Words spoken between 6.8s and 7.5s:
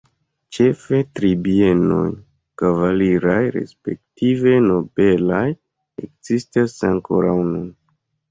ankoraŭ